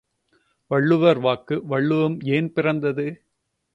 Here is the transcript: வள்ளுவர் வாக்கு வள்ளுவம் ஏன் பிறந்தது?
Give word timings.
வள்ளுவர் 0.71 1.19
வாக்கு 1.19 1.55
வள்ளுவம் 1.65 2.17
ஏன் 2.29 2.51
பிறந்தது? 2.53 3.07